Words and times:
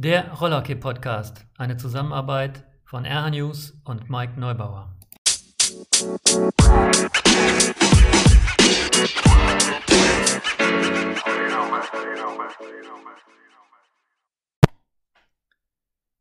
Der 0.00 0.30
Rollerkey 0.30 0.76
Podcast, 0.76 1.44
eine 1.56 1.76
Zusammenarbeit 1.76 2.62
von 2.84 3.04
RH 3.04 3.30
News 3.30 3.80
und 3.84 4.08
Mike 4.08 4.38
Neubauer. 4.38 4.96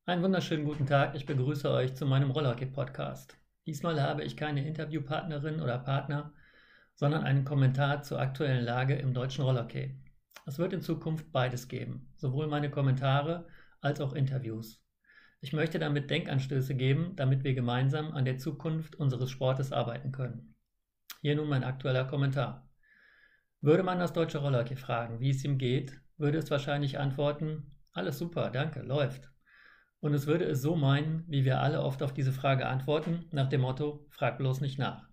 Einen 0.07 0.23
wunderschönen 0.23 0.65
guten 0.65 0.87
Tag, 0.87 1.13
ich 1.13 1.27
begrüße 1.27 1.69
euch 1.69 1.93
zu 1.93 2.07
meinem 2.07 2.31
Rollerkey 2.31 2.65
Podcast. 2.65 3.37
Diesmal 3.67 4.01
habe 4.01 4.23
ich 4.23 4.35
keine 4.35 4.65
Interviewpartnerin 4.67 5.61
oder 5.61 5.77
Partner, 5.77 6.33
sondern 6.95 7.23
einen 7.23 7.45
Kommentar 7.45 8.01
zur 8.01 8.19
aktuellen 8.19 8.65
Lage 8.65 8.95
im 8.95 9.13
deutschen 9.13 9.43
Rollerkey. 9.43 9.95
Es 10.47 10.57
wird 10.57 10.73
in 10.73 10.81
Zukunft 10.81 11.31
beides 11.31 11.67
geben, 11.67 12.11
sowohl 12.15 12.47
meine 12.47 12.71
Kommentare 12.71 13.45
als 13.87 14.01
auch 14.01 14.11
Interviews. 14.11 14.83
Ich 15.39 15.53
möchte 15.53 15.79
damit 15.79 16.09
Denkanstöße 16.09 16.75
geben, 16.75 17.15
damit 17.15 17.45
wir 17.45 17.53
gemeinsam 17.53 18.11
an 18.11 18.25
der 18.25 18.37
Zukunft 18.37 18.95
unseres 18.95 19.31
Sportes 19.31 19.71
arbeiten 19.71 20.11
können. 20.11 20.55
Hier 21.21 21.37
nun 21.37 21.47
mein 21.47 21.63
aktueller 21.63 22.03
Kommentar. 22.03 22.69
Würde 23.61 23.83
man 23.83 23.97
das 23.97 24.11
deutsche 24.11 24.39
Rollerkey 24.39 24.75
fragen, 24.75 25.21
wie 25.21 25.29
es 25.29 25.43
ihm 25.45 25.57
geht, 25.57 26.01
würde 26.17 26.37
es 26.37 26.51
wahrscheinlich 26.51 26.99
antworten, 26.99 27.77
alles 27.93 28.17
super, 28.17 28.49
danke, 28.49 28.81
läuft. 28.81 29.31
Und 30.01 30.13
es 30.13 30.27
würde 30.27 30.45
es 30.45 30.61
so 30.61 30.75
meinen, 30.75 31.23
wie 31.27 31.45
wir 31.45 31.61
alle 31.61 31.81
oft 31.81 32.03
auf 32.03 32.13
diese 32.13 32.33
Frage 32.33 32.67
antworten, 32.67 33.25
nach 33.31 33.47
dem 33.47 33.61
Motto, 33.61 34.05
frag 34.09 34.37
bloß 34.37 34.59
nicht 34.59 34.77
nach. 34.77 35.07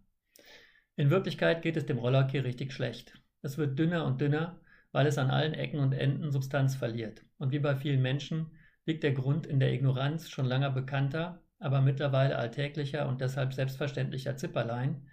In 0.96 1.10
Wirklichkeit 1.10 1.62
geht 1.62 1.76
es 1.76 1.86
dem 1.86 1.98
Rollerkey 1.98 2.38
richtig 2.38 2.72
schlecht. 2.72 3.14
Es 3.40 3.56
wird 3.56 3.78
dünner 3.78 4.04
und 4.04 4.20
dünner, 4.20 4.60
weil 4.90 5.06
es 5.06 5.18
an 5.18 5.30
allen 5.30 5.54
Ecken 5.54 5.80
und 5.80 5.92
Enden 5.92 6.30
Substanz 6.30 6.74
verliert. 6.74 7.24
Und 7.38 7.52
wie 7.52 7.58
bei 7.60 7.76
vielen 7.76 8.02
Menschen 8.02 8.50
liegt 8.86 9.02
der 9.02 9.12
Grund 9.12 9.46
in 9.46 9.60
der 9.60 9.72
Ignoranz 9.72 10.28
schon 10.28 10.46
langer 10.46 10.70
bekannter, 10.70 11.42
aber 11.58 11.80
mittlerweile 11.80 12.36
alltäglicher 12.36 13.08
und 13.08 13.20
deshalb 13.20 13.54
selbstverständlicher 13.54 14.36
Zipperlein, 14.36 15.08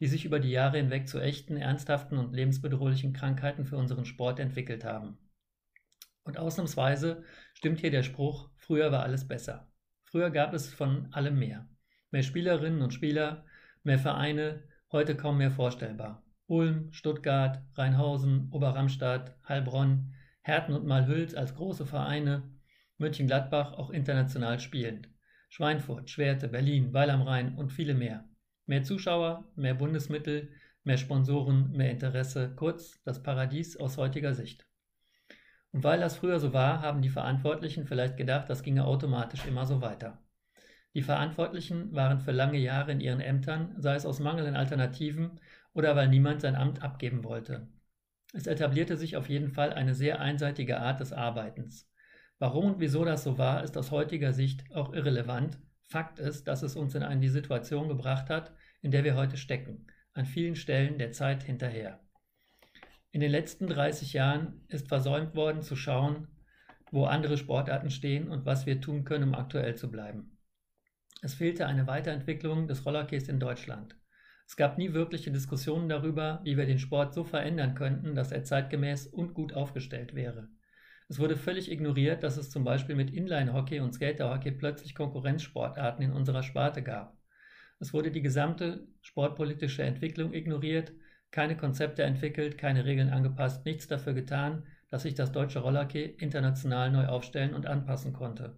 die 0.00 0.08
sich 0.08 0.24
über 0.24 0.40
die 0.40 0.50
Jahre 0.50 0.78
hinweg 0.78 1.08
zu 1.08 1.20
echten, 1.20 1.56
ernsthaften 1.56 2.18
und 2.18 2.34
lebensbedrohlichen 2.34 3.12
Krankheiten 3.12 3.64
für 3.64 3.76
unseren 3.76 4.04
Sport 4.04 4.40
entwickelt 4.40 4.84
haben. 4.84 5.18
Und 6.24 6.38
ausnahmsweise 6.38 7.22
stimmt 7.54 7.80
hier 7.80 7.90
der 7.90 8.02
Spruch, 8.02 8.50
früher 8.56 8.90
war 8.90 9.02
alles 9.02 9.26
besser. 9.26 9.68
Früher 10.04 10.30
gab 10.30 10.54
es 10.54 10.72
von 10.72 11.12
allem 11.12 11.38
mehr. 11.38 11.68
Mehr 12.10 12.22
Spielerinnen 12.22 12.82
und 12.82 12.92
Spieler, 12.92 13.44
mehr 13.82 13.98
Vereine, 13.98 14.64
heute 14.90 15.16
kaum 15.16 15.38
mehr 15.38 15.50
vorstellbar. 15.50 16.24
Ulm, 16.46 16.92
Stuttgart, 16.92 17.62
Rheinhausen, 17.74 18.48
Oberramstadt, 18.50 19.36
Heilbronn, 19.48 20.12
Herten 20.42 20.74
und 20.74 20.84
Malhüls 20.84 21.34
als 21.34 21.54
große 21.54 21.86
Vereine, 21.86 22.42
Mönchengladbach 23.02 23.74
auch 23.74 23.90
international 23.90 24.60
spielend, 24.60 25.10
Schweinfurt, 25.50 26.08
Schwerte, 26.08 26.48
Berlin, 26.48 26.94
Weil 26.94 27.10
am 27.10 27.20
Rhein 27.20 27.56
und 27.56 27.72
viele 27.72 27.94
mehr. 27.94 28.24
Mehr 28.64 28.84
Zuschauer, 28.84 29.44
mehr 29.56 29.74
Bundesmittel, 29.74 30.48
mehr 30.84 30.96
Sponsoren, 30.96 31.72
mehr 31.72 31.90
Interesse, 31.90 32.54
kurz 32.56 33.02
das 33.04 33.22
Paradies 33.22 33.76
aus 33.76 33.98
heutiger 33.98 34.34
Sicht. 34.34 34.64
Und 35.72 35.84
weil 35.84 36.00
das 36.00 36.16
früher 36.16 36.38
so 36.38 36.52
war, 36.52 36.80
haben 36.80 37.02
die 37.02 37.08
Verantwortlichen 37.08 37.86
vielleicht 37.86 38.16
gedacht, 38.16 38.48
das 38.48 38.62
ginge 38.62 38.84
automatisch 38.84 39.44
immer 39.46 39.66
so 39.66 39.80
weiter. 39.80 40.22
Die 40.94 41.02
Verantwortlichen 41.02 41.92
waren 41.92 42.20
für 42.20 42.32
lange 42.32 42.58
Jahre 42.58 42.92
in 42.92 43.00
ihren 43.00 43.20
Ämtern, 43.20 43.74
sei 43.78 43.94
es 43.94 44.06
aus 44.06 44.20
Mangel 44.20 44.46
an 44.46 44.56
Alternativen 44.56 45.40
oder 45.72 45.96
weil 45.96 46.08
niemand 46.08 46.40
sein 46.40 46.54
Amt 46.54 46.82
abgeben 46.82 47.24
wollte. 47.24 47.66
Es 48.32 48.46
etablierte 48.46 48.96
sich 48.96 49.16
auf 49.16 49.28
jeden 49.28 49.50
Fall 49.50 49.72
eine 49.72 49.94
sehr 49.94 50.20
einseitige 50.20 50.80
Art 50.80 51.00
des 51.00 51.12
Arbeitens. 51.12 51.91
Warum 52.42 52.64
und 52.64 52.80
wieso 52.80 53.04
das 53.04 53.22
so 53.22 53.38
war, 53.38 53.62
ist 53.62 53.78
aus 53.78 53.92
heutiger 53.92 54.32
Sicht 54.32 54.64
auch 54.74 54.92
irrelevant. 54.92 55.60
Fakt 55.86 56.18
ist, 56.18 56.48
dass 56.48 56.64
es 56.64 56.74
uns 56.74 56.92
in 56.96 57.04
eine 57.04 57.30
Situation 57.30 57.86
gebracht 57.86 58.30
hat, 58.30 58.52
in 58.80 58.90
der 58.90 59.04
wir 59.04 59.14
heute 59.14 59.36
stecken, 59.36 59.86
an 60.12 60.26
vielen 60.26 60.56
Stellen 60.56 60.98
der 60.98 61.12
Zeit 61.12 61.44
hinterher. 61.44 62.00
In 63.12 63.20
den 63.20 63.30
letzten 63.30 63.68
30 63.68 64.12
Jahren 64.12 64.64
ist 64.66 64.88
versäumt 64.88 65.36
worden 65.36 65.62
zu 65.62 65.76
schauen, 65.76 66.26
wo 66.90 67.04
andere 67.04 67.36
Sportarten 67.36 67.90
stehen 67.90 68.28
und 68.28 68.44
was 68.44 68.66
wir 68.66 68.80
tun 68.80 69.04
können, 69.04 69.28
um 69.28 69.34
aktuell 69.36 69.76
zu 69.76 69.88
bleiben. 69.88 70.36
Es 71.20 71.34
fehlte 71.34 71.68
eine 71.68 71.86
Weiterentwicklung 71.86 72.66
des 72.66 72.84
Rollerkeys 72.84 73.28
in 73.28 73.38
Deutschland. 73.38 73.96
Es 74.48 74.56
gab 74.56 74.78
nie 74.78 74.92
wirkliche 74.94 75.30
Diskussionen 75.30 75.88
darüber, 75.88 76.40
wie 76.42 76.56
wir 76.56 76.66
den 76.66 76.80
Sport 76.80 77.14
so 77.14 77.22
verändern 77.22 77.76
könnten, 77.76 78.16
dass 78.16 78.32
er 78.32 78.42
zeitgemäß 78.42 79.06
und 79.06 79.32
gut 79.32 79.52
aufgestellt 79.52 80.16
wäre. 80.16 80.48
Es 81.12 81.18
wurde 81.18 81.36
völlig 81.36 81.70
ignoriert, 81.70 82.22
dass 82.22 82.38
es 82.38 82.48
zum 82.48 82.64
Beispiel 82.64 82.94
mit 82.94 83.10
Inline-Hockey 83.10 83.80
und 83.80 83.92
Skaterhockey 83.92 84.50
plötzlich 84.50 84.94
Konkurrenzsportarten 84.94 86.02
in 86.02 86.10
unserer 86.10 86.42
Sparte 86.42 86.82
gab. 86.82 87.18
Es 87.78 87.92
wurde 87.92 88.10
die 88.10 88.22
gesamte 88.22 88.86
sportpolitische 89.02 89.82
Entwicklung 89.82 90.32
ignoriert, 90.32 90.94
keine 91.30 91.54
Konzepte 91.54 92.02
entwickelt, 92.02 92.56
keine 92.56 92.86
Regeln 92.86 93.10
angepasst, 93.10 93.66
nichts 93.66 93.86
dafür 93.86 94.14
getan, 94.14 94.64
dass 94.88 95.02
sich 95.02 95.12
das 95.12 95.32
deutsche 95.32 95.58
Rollerkey 95.58 96.02
international 96.02 96.90
neu 96.90 97.04
aufstellen 97.04 97.52
und 97.52 97.66
anpassen 97.66 98.14
konnte. 98.14 98.56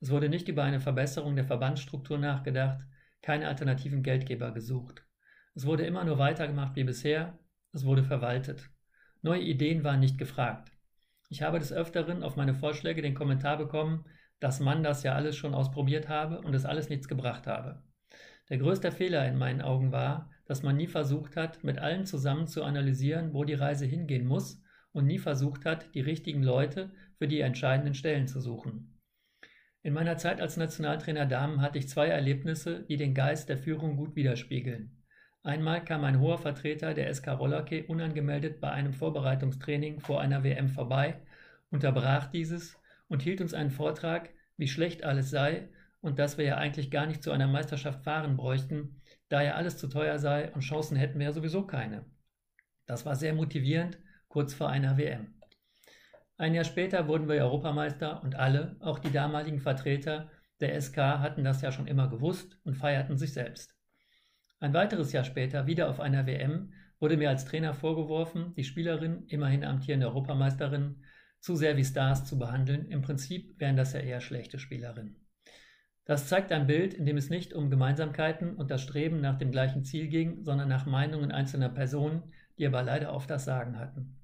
Es 0.00 0.08
wurde 0.08 0.30
nicht 0.30 0.48
über 0.48 0.62
eine 0.62 0.80
Verbesserung 0.80 1.36
der 1.36 1.44
Verbandsstruktur 1.44 2.16
nachgedacht, 2.16 2.80
keine 3.20 3.46
alternativen 3.46 4.02
Geldgeber 4.02 4.52
gesucht. 4.52 5.04
Es 5.54 5.66
wurde 5.66 5.84
immer 5.84 6.04
nur 6.04 6.16
weitergemacht 6.16 6.76
wie 6.76 6.84
bisher, 6.84 7.38
es 7.74 7.84
wurde 7.84 8.04
verwaltet. 8.04 8.70
Neue 9.20 9.42
Ideen 9.42 9.84
waren 9.84 10.00
nicht 10.00 10.16
gefragt. 10.16 10.73
Ich 11.28 11.42
habe 11.42 11.58
des 11.58 11.72
Öfteren 11.72 12.22
auf 12.22 12.36
meine 12.36 12.54
Vorschläge 12.54 13.02
den 13.02 13.14
Kommentar 13.14 13.56
bekommen, 13.56 14.04
dass 14.40 14.60
man 14.60 14.82
das 14.82 15.02
ja 15.02 15.14
alles 15.14 15.36
schon 15.36 15.54
ausprobiert 15.54 16.08
habe 16.08 16.40
und 16.40 16.54
es 16.54 16.64
alles 16.64 16.88
nichts 16.88 17.08
gebracht 17.08 17.46
habe. 17.46 17.82
Der 18.50 18.58
größte 18.58 18.92
Fehler 18.92 19.26
in 19.26 19.38
meinen 19.38 19.62
Augen 19.62 19.90
war, 19.90 20.30
dass 20.46 20.62
man 20.62 20.76
nie 20.76 20.86
versucht 20.86 21.36
hat, 21.36 21.64
mit 21.64 21.78
allen 21.78 22.04
zusammen 22.04 22.46
zu 22.46 22.62
analysieren, 22.62 23.32
wo 23.32 23.44
die 23.44 23.54
Reise 23.54 23.86
hingehen 23.86 24.26
muss 24.26 24.62
und 24.92 25.06
nie 25.06 25.18
versucht 25.18 25.64
hat, 25.64 25.94
die 25.94 26.02
richtigen 26.02 26.42
Leute 26.42 26.92
für 27.16 27.26
die 27.26 27.40
entscheidenden 27.40 27.94
Stellen 27.94 28.28
zu 28.28 28.40
suchen. 28.40 29.00
In 29.82 29.92
meiner 29.92 30.16
Zeit 30.16 30.40
als 30.40 30.56
Nationaltrainer 30.56 31.26
Damen 31.26 31.60
hatte 31.60 31.78
ich 31.78 31.88
zwei 31.88 32.08
Erlebnisse, 32.08 32.84
die 32.84 32.96
den 32.96 33.14
Geist 33.14 33.48
der 33.48 33.58
Führung 33.58 33.96
gut 33.96 34.16
widerspiegeln. 34.16 34.93
Einmal 35.44 35.84
kam 35.84 36.04
ein 36.04 36.20
hoher 36.20 36.38
Vertreter 36.38 36.94
der 36.94 37.12
SK 37.12 37.38
Rollerkey 37.38 37.82
unangemeldet 37.82 38.62
bei 38.62 38.70
einem 38.70 38.94
Vorbereitungstraining 38.94 40.00
vor 40.00 40.22
einer 40.22 40.42
WM 40.42 40.70
vorbei, 40.70 41.20
unterbrach 41.70 42.28
dieses 42.28 42.80
und 43.08 43.20
hielt 43.20 43.42
uns 43.42 43.52
einen 43.52 43.70
Vortrag, 43.70 44.30
wie 44.56 44.68
schlecht 44.68 45.04
alles 45.04 45.28
sei 45.28 45.68
und 46.00 46.18
dass 46.18 46.38
wir 46.38 46.46
ja 46.46 46.56
eigentlich 46.56 46.90
gar 46.90 47.04
nicht 47.04 47.22
zu 47.22 47.30
einer 47.30 47.46
Meisterschaft 47.46 48.04
fahren 48.04 48.38
bräuchten, 48.38 49.02
da 49.28 49.42
ja 49.42 49.52
alles 49.52 49.76
zu 49.76 49.86
teuer 49.86 50.18
sei 50.18 50.50
und 50.52 50.62
Chancen 50.62 50.96
hätten 50.96 51.18
wir 51.18 51.26
ja 51.26 51.32
sowieso 51.32 51.66
keine. 51.66 52.06
Das 52.86 53.04
war 53.04 53.14
sehr 53.14 53.34
motivierend, 53.34 53.98
kurz 54.28 54.54
vor 54.54 54.70
einer 54.70 54.96
WM. 54.96 55.34
Ein 56.38 56.54
Jahr 56.54 56.64
später 56.64 57.06
wurden 57.06 57.28
wir 57.28 57.34
Europameister 57.42 58.22
und 58.22 58.34
alle, 58.34 58.76
auch 58.80 58.98
die 58.98 59.12
damaligen 59.12 59.60
Vertreter 59.60 60.30
der 60.60 60.80
SK, 60.80 60.96
hatten 60.96 61.44
das 61.44 61.60
ja 61.60 61.70
schon 61.70 61.86
immer 61.86 62.08
gewusst 62.08 62.56
und 62.64 62.78
feierten 62.78 63.18
sich 63.18 63.34
selbst. 63.34 63.74
Ein 64.64 64.72
weiteres 64.72 65.12
Jahr 65.12 65.24
später, 65.24 65.66
wieder 65.66 65.90
auf 65.90 66.00
einer 66.00 66.26
WM, 66.26 66.72
wurde 66.98 67.18
mir 67.18 67.28
als 67.28 67.44
Trainer 67.44 67.74
vorgeworfen, 67.74 68.54
die 68.54 68.64
Spielerin, 68.64 69.24
immerhin 69.26 69.62
amtierende 69.62 70.06
Europameisterin, 70.06 71.02
zu 71.38 71.54
sehr 71.54 71.76
wie 71.76 71.84
Stars 71.84 72.24
zu 72.24 72.38
behandeln. 72.38 72.86
Im 72.86 73.02
Prinzip 73.02 73.60
wären 73.60 73.76
das 73.76 73.92
ja 73.92 74.00
eher 74.00 74.22
schlechte 74.22 74.58
Spielerinnen. 74.58 75.16
Das 76.06 76.28
zeigt 76.28 76.50
ein 76.50 76.66
Bild, 76.66 76.94
in 76.94 77.04
dem 77.04 77.18
es 77.18 77.28
nicht 77.28 77.52
um 77.52 77.68
Gemeinsamkeiten 77.68 78.56
und 78.56 78.70
das 78.70 78.80
Streben 78.80 79.20
nach 79.20 79.36
dem 79.36 79.50
gleichen 79.50 79.84
Ziel 79.84 80.08
ging, 80.08 80.42
sondern 80.42 80.70
nach 80.70 80.86
Meinungen 80.86 81.30
einzelner 81.30 81.68
Personen, 81.68 82.32
die 82.56 82.66
aber 82.66 82.82
leider 82.82 83.12
oft 83.12 83.28
das 83.28 83.44
Sagen 83.44 83.78
hatten. 83.78 84.18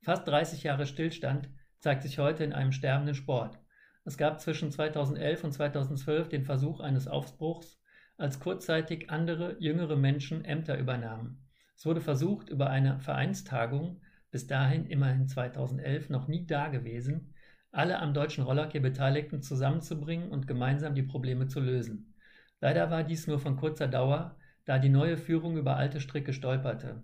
Fast 0.00 0.28
30 0.28 0.62
Jahre 0.62 0.86
Stillstand 0.86 1.48
zeigt 1.80 2.04
sich 2.04 2.20
heute 2.20 2.44
in 2.44 2.52
einem 2.52 2.70
sterbenden 2.70 3.16
Sport. 3.16 3.58
Es 4.04 4.16
gab 4.16 4.40
zwischen 4.40 4.70
2011 4.70 5.42
und 5.42 5.50
2012 5.50 6.28
den 6.28 6.44
Versuch 6.44 6.78
eines 6.78 7.08
Aufbruchs, 7.08 7.81
als 8.16 8.40
kurzzeitig 8.40 9.10
andere, 9.10 9.56
jüngere 9.58 9.96
Menschen 9.96 10.44
Ämter 10.44 10.78
übernahmen. 10.78 11.44
Es 11.76 11.86
wurde 11.86 12.00
versucht, 12.00 12.48
über 12.48 12.70
eine 12.70 13.00
Vereinstagung, 13.00 14.00
bis 14.30 14.46
dahin 14.46 14.86
immerhin 14.86 15.28
2011 15.28 16.10
noch 16.10 16.28
nie 16.28 16.46
dagewesen, 16.46 17.34
alle 17.70 17.98
am 17.98 18.14
deutschen 18.14 18.44
Rollerkey 18.44 18.80
Beteiligten 18.80 19.42
zusammenzubringen 19.42 20.30
und 20.30 20.46
gemeinsam 20.46 20.94
die 20.94 21.02
Probleme 21.02 21.48
zu 21.48 21.60
lösen. 21.60 22.14
Leider 22.60 22.90
war 22.90 23.02
dies 23.02 23.26
nur 23.26 23.40
von 23.40 23.56
kurzer 23.56 23.88
Dauer, 23.88 24.36
da 24.64 24.78
die 24.78 24.90
neue 24.90 25.16
Führung 25.16 25.56
über 25.56 25.76
alte 25.76 26.00
Stricke 26.00 26.32
stolperte. 26.32 27.02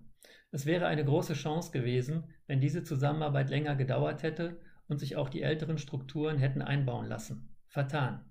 Es 0.51 0.65
wäre 0.65 0.87
eine 0.87 1.03
große 1.03 1.33
Chance 1.33 1.71
gewesen, 1.71 2.33
wenn 2.47 2.61
diese 2.61 2.83
Zusammenarbeit 2.83 3.49
länger 3.49 3.75
gedauert 3.75 4.23
hätte 4.23 4.61
und 4.87 4.99
sich 4.99 5.15
auch 5.15 5.29
die 5.29 5.41
älteren 5.41 5.77
Strukturen 5.77 6.37
hätten 6.37 6.61
einbauen 6.61 7.07
lassen. 7.07 7.55
Vertan. 7.67 8.25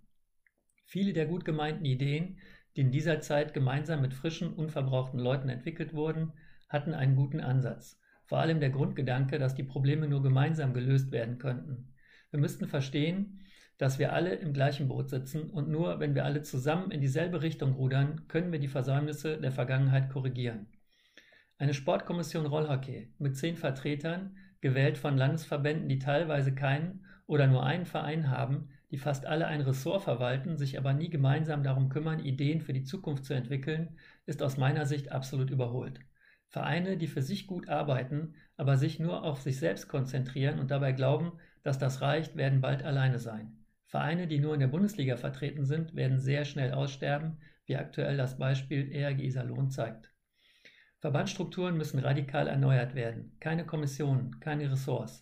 Viele 0.84 1.12
der 1.12 1.26
gut 1.26 1.44
gemeinten 1.44 1.84
Ideen, 1.84 2.38
die 2.78 2.82
in 2.82 2.92
dieser 2.92 3.20
Zeit 3.20 3.54
gemeinsam 3.54 4.02
mit 4.02 4.14
frischen, 4.14 4.52
unverbrauchten 4.52 5.18
Leuten 5.18 5.48
entwickelt 5.48 5.94
wurden, 5.94 6.32
hatten 6.68 6.94
einen 6.94 7.16
guten 7.16 7.40
Ansatz. 7.40 8.00
Vor 8.24 8.38
allem 8.38 8.60
der 8.60 8.70
Grundgedanke, 8.70 9.40
dass 9.40 9.56
die 9.56 9.64
Probleme 9.64 10.06
nur 10.06 10.22
gemeinsam 10.22 10.74
gelöst 10.74 11.10
werden 11.10 11.38
könnten. 11.38 11.92
Wir 12.30 12.38
müssten 12.38 12.68
verstehen, 12.68 13.40
dass 13.78 13.98
wir 13.98 14.12
alle 14.12 14.32
im 14.36 14.52
gleichen 14.52 14.86
Boot 14.86 15.08
sitzen 15.10 15.50
und 15.50 15.68
nur 15.68 15.98
wenn 15.98 16.14
wir 16.14 16.24
alle 16.24 16.42
zusammen 16.42 16.92
in 16.92 17.00
dieselbe 17.00 17.42
Richtung 17.42 17.72
rudern, 17.72 18.28
können 18.28 18.52
wir 18.52 18.60
die 18.60 18.68
Versäumnisse 18.68 19.40
der 19.40 19.50
Vergangenheit 19.50 20.08
korrigieren. 20.08 20.68
Eine 21.58 21.74
Sportkommission 21.74 22.46
Rollhockey 22.46 23.12
mit 23.18 23.36
zehn 23.36 23.56
Vertretern, 23.56 24.36
gewählt 24.60 24.98
von 24.98 25.16
Landesverbänden, 25.16 25.88
die 25.88 25.98
teilweise 25.98 26.54
keinen 26.54 27.04
oder 27.26 27.48
nur 27.48 27.66
einen 27.66 27.86
Verein 27.86 28.30
haben, 28.30 28.68
die 28.90 28.98
fast 28.98 29.26
alle 29.26 29.46
ein 29.46 29.60
Ressort 29.60 30.02
verwalten, 30.02 30.56
sich 30.56 30.78
aber 30.78 30.92
nie 30.92 31.10
gemeinsam 31.10 31.62
darum 31.62 31.88
kümmern, 31.88 32.20
Ideen 32.20 32.60
für 32.60 32.72
die 32.72 32.84
Zukunft 32.84 33.24
zu 33.24 33.34
entwickeln, 33.34 33.96
ist 34.26 34.42
aus 34.42 34.56
meiner 34.56 34.86
Sicht 34.86 35.12
absolut 35.12 35.50
überholt. 35.50 36.00
Vereine, 36.48 36.96
die 36.96 37.06
für 37.06 37.20
sich 37.20 37.46
gut 37.46 37.68
arbeiten, 37.68 38.34
aber 38.56 38.78
sich 38.78 38.98
nur 38.98 39.22
auf 39.24 39.42
sich 39.42 39.58
selbst 39.58 39.88
konzentrieren 39.88 40.58
und 40.58 40.70
dabei 40.70 40.92
glauben, 40.92 41.32
dass 41.62 41.78
das 41.78 42.00
reicht, 42.00 42.36
werden 42.36 42.62
bald 42.62 42.82
alleine 42.82 43.18
sein. 43.18 43.58
Vereine, 43.86 44.26
die 44.26 44.38
nur 44.38 44.54
in 44.54 44.60
der 44.60 44.68
Bundesliga 44.68 45.16
vertreten 45.16 45.64
sind, 45.64 45.94
werden 45.94 46.18
sehr 46.18 46.44
schnell 46.44 46.72
aussterben, 46.72 47.38
wie 47.66 47.76
aktuell 47.76 48.16
das 48.16 48.38
Beispiel 48.38 48.90
ERG 48.90 49.20
Iserlohn 49.20 49.70
zeigt. 49.70 50.10
Verbandsstrukturen 51.00 51.76
müssen 51.76 52.00
radikal 52.00 52.48
erneuert 52.48 52.94
werden. 52.94 53.36
Keine 53.40 53.64
Kommissionen, 53.64 54.40
keine 54.40 54.70
Ressorts. 54.70 55.20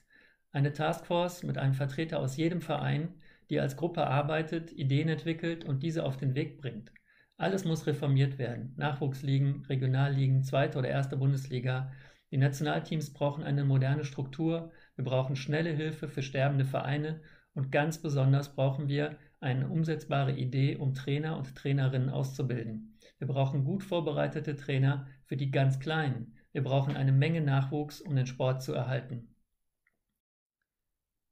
Eine 0.53 0.73
Taskforce 0.73 1.43
mit 1.43 1.59
einem 1.59 1.75
Vertreter 1.75 2.19
aus 2.19 2.37
jedem 2.37 2.63
Verein, 2.63 3.21
die 3.51 3.61
als 3.61 3.77
Gruppe 3.77 4.07
arbeitet, 4.07 4.73
Ideen 4.73 5.09
entwickelt 5.09 5.65
und 5.65 5.83
diese 5.83 6.05
auf 6.05 6.17
den 6.17 6.35
Weg 6.35 6.59
bringt. 6.59 6.93
Alles 7.37 7.65
muss 7.65 7.87
reformiert 7.87 8.39
werden. 8.39 8.75
Nachwuchsligen, 8.77 9.65
Regionalligen, 9.67 10.43
zweite 10.43 10.79
oder 10.79 10.89
erste 10.89 11.17
Bundesliga. 11.17 11.93
Die 12.31 12.39
Nationalteams 12.39 13.13
brauchen 13.13 13.45
eine 13.45 13.65
moderne 13.65 14.05
Struktur. 14.05 14.73
Wir 14.97 15.05
brauchen 15.05 15.37
schnelle 15.37 15.71
Hilfe 15.71 16.09
für 16.09 16.23
sterbende 16.23 16.65
Vereine 16.65 17.21
und 17.55 17.71
ganz 17.71 17.99
besonders 17.99 18.55
brauchen 18.55 18.89
wir 18.89 19.17
eine 19.41 19.69
umsetzbare 19.69 20.33
Idee, 20.33 20.77
um 20.77 20.95
Trainer 20.95 21.37
und 21.37 21.55
Trainerinnen 21.55 22.11
auszubilden. 22.11 22.99
Wir 23.19 23.27
brauchen 23.27 23.65
gut 23.65 23.83
vorbereitete 23.83 24.57
Trainer 24.57 25.07
für 25.25 25.37
die 25.37 25.51
ganz 25.51 25.79
Kleinen. 25.79 26.35
Wir 26.53 26.63
brauchen 26.63 26.97
eine 26.97 27.13
Menge 27.13 27.43
Nachwuchs, 27.43 28.01
um 28.01 28.17
den 28.17 28.27
Sport 28.27 28.63
zu 28.63 28.73
erhalten. 28.73 29.36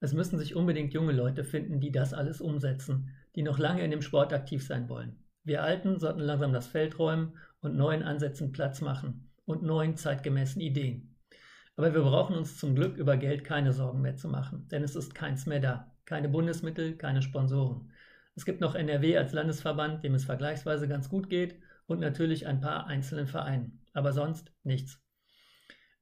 Es 0.04 0.12
müssen 0.12 0.38
sich 0.38 0.54
unbedingt 0.54 0.92
junge 0.92 1.12
Leute 1.12 1.44
finden, 1.44 1.80
die 1.80 1.90
das 1.90 2.12
alles 2.12 2.42
umsetzen, 2.42 3.08
die 3.36 3.42
noch 3.42 3.58
lange 3.58 3.82
in 3.82 3.90
dem 3.90 4.02
Sport 4.02 4.34
aktiv 4.34 4.62
sein 4.62 4.90
wollen. 4.90 5.16
Wir 5.44 5.62
Alten 5.62 5.98
sollten 5.98 6.20
langsam 6.20 6.52
das 6.52 6.66
Feld 6.66 6.98
räumen 6.98 7.38
und 7.62 7.74
neuen 7.74 8.02
Ansätzen 8.02 8.52
Platz 8.52 8.82
machen 8.82 9.30
und 9.46 9.62
neuen 9.62 9.96
zeitgemäßen 9.96 10.60
Ideen. 10.60 11.16
Aber 11.76 11.94
wir 11.94 12.02
brauchen 12.02 12.36
uns 12.36 12.58
zum 12.58 12.74
Glück 12.74 12.98
über 12.98 13.16
Geld 13.16 13.44
keine 13.44 13.72
Sorgen 13.72 14.02
mehr 14.02 14.14
zu 14.14 14.28
machen, 14.28 14.68
denn 14.68 14.82
es 14.82 14.94
ist 14.94 15.14
keins 15.14 15.46
mehr 15.46 15.60
da 15.60 15.90
keine 16.04 16.28
Bundesmittel, 16.28 16.98
keine 16.98 17.22
Sponsoren. 17.22 17.90
Es 18.34 18.44
gibt 18.44 18.60
noch 18.60 18.74
NRW 18.74 19.16
als 19.16 19.32
Landesverband, 19.32 20.04
dem 20.04 20.14
es 20.14 20.26
vergleichsweise 20.26 20.86
ganz 20.86 21.08
gut 21.08 21.30
geht, 21.30 21.58
und 21.86 21.98
natürlich 22.00 22.46
ein 22.46 22.60
paar 22.60 22.88
einzelnen 22.88 23.26
Vereinen, 23.26 23.80
aber 23.94 24.12
sonst 24.12 24.52
nichts. 24.64 25.03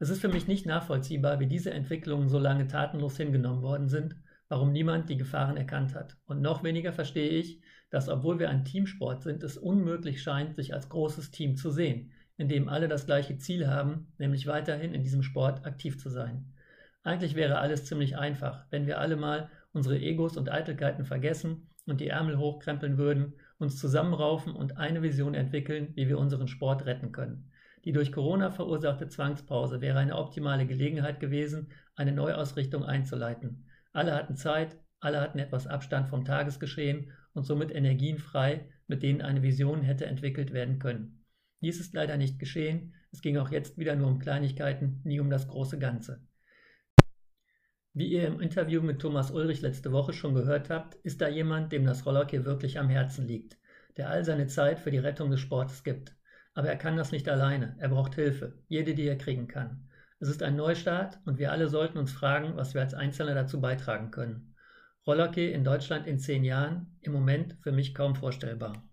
Es 0.03 0.11
ist 0.11 0.21
für 0.21 0.29
mich 0.29 0.49
nicht 0.49 0.67
nachvollziehbar, 0.67 1.39
wie 1.39 1.47
diese 1.47 1.71
Entwicklungen 1.71 2.29
so 2.29 2.41
lange 2.41 2.67
tatenlos 2.67 3.17
hingenommen 3.17 3.63
worden 3.63 3.89
sind, 3.89 4.17
warum 4.49 4.73
niemand 4.73 5.09
die 5.09 5.17
Gefahren 5.17 5.57
erkannt 5.57 5.95
hat. 5.95 6.17
Und 6.27 6.43
noch 6.43 6.65
weniger 6.65 6.93
verstehe 6.93 7.29
ich, 7.29 7.63
dass 7.89 8.09
obwohl 8.09 8.41
wir 8.41 8.51
ein 8.51 8.65
Teamsport 8.65 9.23
sind, 9.23 9.45
es 9.45 9.57
unmöglich 9.57 10.21
scheint, 10.21 10.57
sich 10.57 10.75
als 10.75 10.89
großes 10.89 11.31
Team 11.31 11.55
zu 11.55 11.71
sehen, 11.71 12.11
in 12.37 12.49
dem 12.49 12.69
alle 12.69 12.89
das 12.89 13.07
gleiche 13.07 13.39
Ziel 13.39 13.69
haben, 13.69 14.13
nämlich 14.19 14.49
weiterhin 14.49 14.93
in 14.93 15.05
diesem 15.05 15.23
Sport 15.23 15.65
aktiv 15.65 16.01
zu 16.01 16.09
sein. 16.09 16.53
Eigentlich 17.05 17.37
wäre 17.37 17.61
alles 17.61 17.85
ziemlich 17.85 18.19
einfach, 18.19 18.67
wenn 18.71 18.89
wir 18.89 18.99
alle 18.99 19.15
mal 19.15 19.51
unsere 19.73 20.01
Egos 20.01 20.37
und 20.37 20.51
Eitelkeiten 20.51 21.05
vergessen 21.05 21.71
und 21.87 22.01
die 22.01 22.09
Ärmel 22.09 22.39
hochkrempeln 22.39 22.99
würden, 22.99 23.35
uns 23.59 23.79
zusammenraufen 23.79 24.57
und 24.57 24.79
eine 24.79 25.01
Vision 25.01 25.35
entwickeln, 25.35 25.93
wie 25.95 26.09
wir 26.09 26.19
unseren 26.19 26.49
Sport 26.49 26.87
retten 26.87 27.13
können. 27.13 27.52
Die 27.85 27.93
durch 27.93 28.13
Corona 28.13 28.51
verursachte 28.51 29.09
Zwangspause 29.09 29.81
wäre 29.81 29.99
eine 29.99 30.17
optimale 30.17 30.67
Gelegenheit 30.67 31.19
gewesen, 31.19 31.73
eine 31.97 32.13
Neuausrichtung 32.13 32.85
einzuleiten. 32.85 33.67
Alle 33.93 34.15
hatten 34.15 34.37
Zeit, 34.37 34.79
alle 35.01 35.21
hatten 35.21 35.39
etwas 35.39 35.67
Abstand 35.67 36.09
vom 36.09 36.25
Tagesgeschehen 36.25 37.11
und 37.35 37.45
somit 37.45 37.75
Energien 37.75 38.19
frei, 38.19 38.69
mit 38.87 39.03
denen 39.03 39.21
eine 39.21 39.43
Vision 39.43 39.83
hätte 39.83 40.07
entwickelt 40.07 40.53
werden 40.53 40.79
können. 40.79 41.25
Dies 41.61 41.81
ist 41.81 41.95
leider 41.95 42.17
nicht 42.17 42.39
geschehen, 42.39 42.95
es 43.11 43.21
ging 43.21 43.37
auch 43.37 43.51
jetzt 43.51 43.79
wieder 43.79 43.97
nur 43.97 44.09
um 44.09 44.19
Kleinigkeiten, 44.19 45.01
nie 45.05 45.21
um 45.21 45.29
das 45.29 45.49
große 45.49 45.79
Ganze. 45.79 46.25
Wie 47.95 48.09
ihr 48.09 48.27
im 48.27 48.41
Interview 48.41 48.81
mit 48.81 49.01
Thomas 49.01 49.31
Ulrich 49.31 49.61
letzte 49.61 49.93
Woche 49.93 50.13
schon 50.13 50.35
gehört 50.35 50.71
habt, 50.71 50.95
ist 51.05 51.21
da 51.21 51.29
jemand, 51.29 51.73
dem 51.73 51.85
das 51.85 52.07
Rollerhockey 52.07 52.45
wirklich 52.45 52.79
am 52.79 52.89
Herzen 52.89 53.27
liegt, 53.27 53.59
der 53.99 54.09
all 54.09 54.25
seine 54.25 54.47
Zeit 54.47 54.79
für 54.79 54.91
die 54.91 54.99
Rettung 54.99 55.31
des 55.31 55.41
Sportes 55.41 55.85
gibt. 55.85 56.17
Aber 56.55 56.69
er 56.69 56.77
kann 56.77 56.99
das 56.99 57.13
nicht 57.13 57.29
alleine, 57.31 57.77
er 57.79 57.89
braucht 57.89 58.15
Hilfe, 58.15 58.59
jede, 58.69 58.95
die 58.95 59.07
er 59.07 59.17
kriegen 59.17 59.49
kann. 59.49 59.89
Es 60.21 60.29
ist 60.29 60.43
ein 60.43 60.55
Neustart 60.55 61.19
und 61.25 61.39
wir 61.39 61.51
alle 61.51 61.69
sollten 61.69 61.97
uns 61.97 62.13
fragen, 62.13 62.57
was 62.57 62.75
wir 62.75 62.83
als 62.83 62.93
Einzelne 62.93 63.35
dazu 63.35 63.59
beitragen 63.61 64.11
können. 64.11 64.55
Rollerhockey 65.07 65.51
in 65.51 65.65
Deutschland 65.65 66.07
in 66.07 66.19
zehn 66.19 66.45
Jahren, 66.45 66.99
im 67.01 67.13
Moment 67.13 67.57
für 67.63 67.73
mich 67.73 67.95
kaum 67.95 68.15
vorstellbar. 68.15 68.85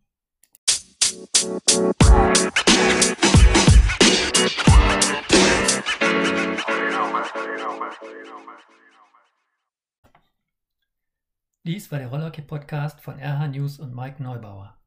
Dies 11.66 11.92
war 11.92 12.00
der 12.00 12.08
Rollhockey-Podcast 12.08 13.02
von 13.02 13.20
RH 13.20 13.48
News 13.50 13.80
und 13.80 13.94
Mike 13.94 14.24
Neubauer. 14.24 14.79